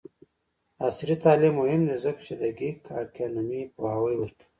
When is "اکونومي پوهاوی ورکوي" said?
3.01-4.47